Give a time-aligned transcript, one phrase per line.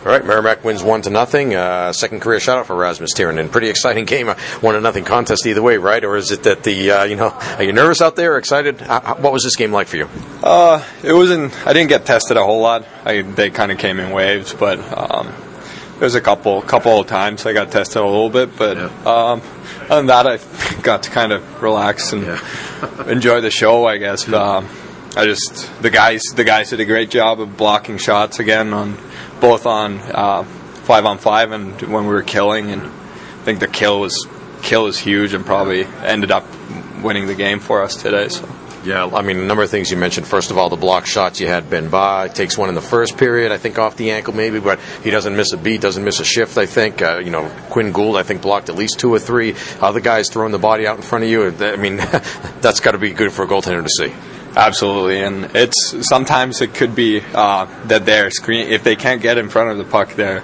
[0.00, 1.54] All right, Merrimack wins one to nothing.
[1.54, 3.52] Uh, second career shutout for Rasmus Tirronen.
[3.52, 6.02] Pretty exciting game, one to nothing contest either way, right?
[6.02, 8.38] Or is it that the uh, you know are you nervous out there?
[8.38, 8.80] Excited?
[8.80, 10.08] How, what was this game like for you?
[10.42, 11.54] Uh, it wasn't.
[11.66, 12.86] I didn't get tested a whole lot.
[13.04, 15.34] I, they kind of came in waves, but um,
[15.98, 18.56] there's a couple couple of times I got tested a little bit.
[18.56, 18.84] But yeah.
[19.04, 19.42] um,
[19.82, 23.04] other than that, I got to kind of relax and yeah.
[23.06, 24.24] enjoy the show, I guess.
[24.24, 24.68] But, um,
[25.14, 28.96] I just the guys the guys did a great job of blocking shots again on
[29.40, 33.68] both on uh, five on five and when we were killing, and I think the
[33.68, 34.28] kill was
[34.62, 36.44] kill was huge and probably ended up
[37.02, 38.28] winning the game for us today.
[38.28, 38.48] So.
[38.82, 40.26] Yeah, I mean, a number of things you mentioned.
[40.26, 43.18] First of all, the block shots you had Ben Bahe takes one in the first
[43.18, 46.18] period, I think off the ankle maybe, but he doesn't miss a beat, doesn't miss
[46.18, 46.56] a shift.
[46.56, 49.54] I think uh, you know Quinn Gould, I think blocked at least two or three.
[49.80, 51.46] Other guys throwing the body out in front of you.
[51.46, 51.96] I mean,
[52.60, 54.14] that's got to be good for a goaltender to see.
[54.56, 59.38] Absolutely, and it's sometimes it could be uh, that they're screen if they can't get
[59.38, 60.42] in front of the puck, they're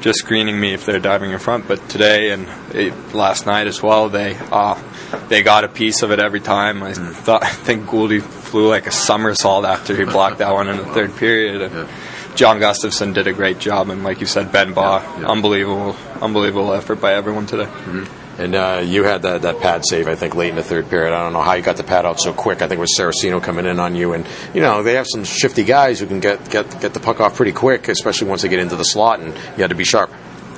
[0.00, 1.66] just screening me if they're diving in front.
[1.66, 4.80] But today and it, last night as well, they uh,
[5.28, 6.82] they got a piece of it every time.
[6.82, 7.12] I mm.
[7.12, 10.86] thought I think Gouldy flew like a somersault after he blocked that one in the
[10.86, 11.72] third period.
[11.72, 11.88] Yeah.
[12.36, 15.26] John Gustafson did a great job, and like you said, Ben Bahe, yeah, yeah.
[15.26, 17.64] unbelievable, unbelievable effort by everyone today.
[17.64, 18.27] Mm-hmm.
[18.38, 21.12] And uh, you had that, that pad save, I think, late in the third period.
[21.12, 22.62] I don't know how you got the pad out so quick.
[22.62, 24.12] I think it was Saracino coming in on you.
[24.12, 27.20] And, you know, they have some shifty guys who can get, get, get the puck
[27.20, 29.84] off pretty quick, especially once they get into the slot, and you had to be
[29.84, 30.10] sharp.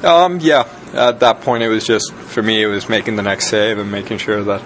[0.04, 3.46] Um, yeah, at that point, it was just, for me, it was making the next
[3.46, 4.62] save and making sure that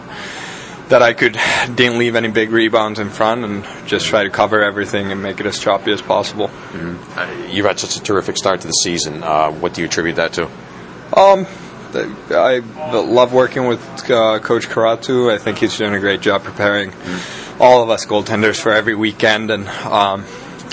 [0.89, 1.39] that I could
[1.75, 5.41] didn't leave any big rebounds in front and just try to cover everything and make
[5.41, 6.49] it as choppy as possible.
[6.49, 7.19] Mm-hmm.
[7.19, 9.23] Uh, you've had such a terrific start to the season.
[9.23, 10.45] Uh, what do you attribute that to?
[11.17, 11.47] Um,
[11.95, 12.59] I
[12.93, 15.33] love working with uh, Coach Karatu.
[15.33, 17.61] I think he's doing a great job preparing mm.
[17.61, 20.25] all of us goaltenders for every weekend, and um,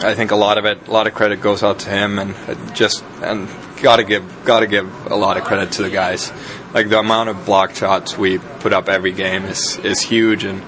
[0.03, 2.35] I think a lot of it, a lot of credit goes out to him, and
[2.75, 3.47] just and
[3.81, 6.31] gotta give gotta give a lot of credit to the guys.
[6.73, 10.63] Like the amount of block shots we put up every game is is huge, and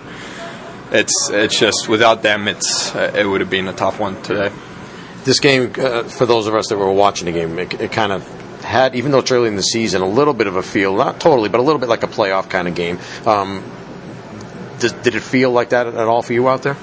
[0.91, 4.51] it's it's just without them, it's it would have been a tough one today.
[5.23, 8.11] This game, uh, for those of us that were watching the game, it, it kind
[8.11, 10.96] of had, even though it's early in the season, a little bit of a feel,
[10.96, 13.00] not totally, but a little bit like a playoff kind of game.
[13.25, 13.63] Um,
[14.79, 16.78] did, did, it feel like that at all for you out there?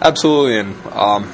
[0.00, 1.32] Absolutely, and um,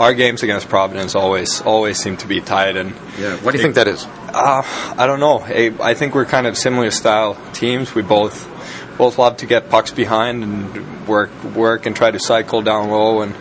[0.00, 2.76] our games against Providence always always seem to be tight.
[2.76, 4.04] And yeah, what do you it, think that is?
[4.04, 4.62] Uh,
[4.96, 5.40] I don't know.
[5.40, 7.94] I think we're kind of similar style teams.
[7.94, 8.48] We both
[8.98, 13.22] both love to get pucks behind and work work and try to cycle down low
[13.22, 13.34] and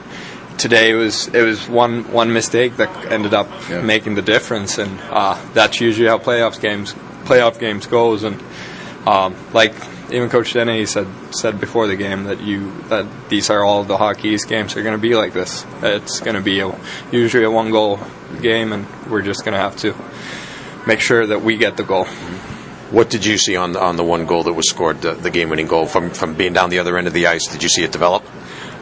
[0.58, 3.82] today it was it was one one mistake that ended up yeah.
[3.82, 8.24] making the difference, and uh, that's usually how playoffs games playoff games goes.
[8.24, 8.42] And
[9.06, 9.74] um, like
[10.12, 13.98] even Coach Dennehy said said before the game that you that these are all the
[13.98, 15.66] hockey's games are going to be like this.
[15.82, 16.76] It's going to be a,
[17.12, 18.00] usually a one goal
[18.42, 19.96] game, and we're just going to have to
[20.88, 22.06] make sure that we get the goal.
[22.90, 25.30] What did you see on the, on the one goal that was scored, the, the
[25.30, 27.48] game winning goal from from being down the other end of the ice?
[27.48, 28.24] Did you see it develop?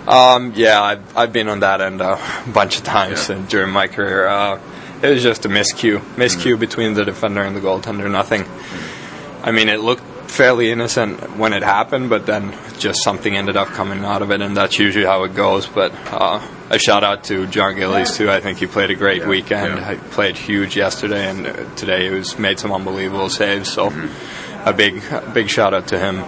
[0.07, 2.19] Um, yeah, I've, I've been on that end a
[2.53, 3.43] bunch of times yeah.
[3.49, 4.27] during my career.
[4.27, 4.59] Uh,
[5.01, 6.59] it was just a miscue, miscue mm-hmm.
[6.59, 8.09] between the defender and the goaltender.
[8.09, 8.43] Nothing.
[8.43, 9.45] Mm-hmm.
[9.45, 13.69] I mean, it looked fairly innocent when it happened, but then just something ended up
[13.69, 15.65] coming out of it, and that's usually how it goes.
[15.65, 18.29] But uh, a shout out to Jon Gillies too.
[18.29, 19.27] I think he played a great yeah.
[19.27, 19.77] weekend.
[19.77, 19.93] Yeah.
[19.93, 23.71] He played huge yesterday, and today he was made some unbelievable saves.
[23.71, 24.67] So mm-hmm.
[24.67, 26.23] a big, a big shout out to him.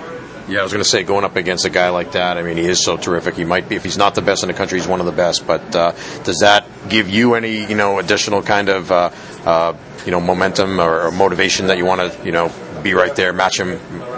[0.49, 2.37] Yeah, I was going to say going up against a guy like that.
[2.37, 3.35] I mean, he is so terrific.
[3.35, 5.11] He might be, if he's not the best in the country, he's one of the
[5.11, 5.45] best.
[5.45, 5.91] But uh,
[6.23, 9.11] does that give you any, you know, additional kind of, uh,
[9.45, 9.75] uh,
[10.05, 12.49] you know, momentum or, or motivation that you want to, you know,
[12.81, 13.71] be right there, match him,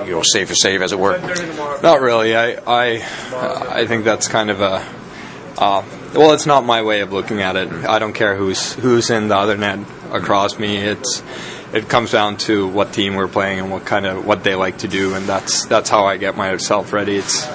[0.06, 1.18] you know, save for save, as it were?
[1.82, 2.36] Not really.
[2.36, 3.04] I, I,
[3.82, 4.86] I think that's kind of a.
[5.58, 7.70] Uh, well, it's not my way of looking at it.
[7.72, 9.80] I don't care who's who's in the other net
[10.12, 10.78] across me.
[10.78, 11.24] It's
[11.74, 14.80] it comes down to what team we're playing and what kind of what they like
[14.80, 17.18] to do, and that's that's how I get myself ready.
[17.18, 17.48] It's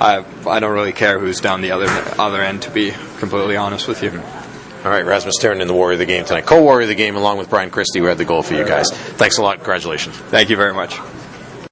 [0.00, 1.88] I I don't really care who's down the other
[2.20, 4.10] other end, to be completely honest with you.
[4.84, 7.38] All right, Rasmus Tirronen, the warrior of the game tonight, co-warrior of the game, along
[7.38, 8.88] with Brian Christie, who had the goal for you guys.
[8.92, 9.56] Thanks a lot.
[9.56, 10.16] Congratulations.
[10.16, 10.96] Thank you very much.